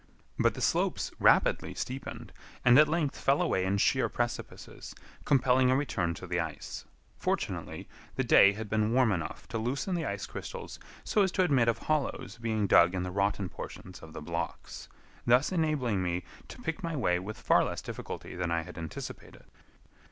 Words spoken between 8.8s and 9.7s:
warm enough to